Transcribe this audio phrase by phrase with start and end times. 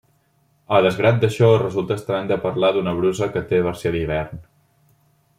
[0.75, 4.41] A desgrat d'això, resulta estrany de parlar d'una brusa que té versió d'hivern.